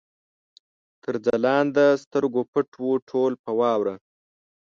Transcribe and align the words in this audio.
تر 1.03 1.15
ځلانده 1.25 1.85
سترګو 2.03 2.41
پټ 2.51 2.69
وو، 2.81 2.93
ټول 3.09 3.31
په 3.43 3.51
واوره 3.59 3.95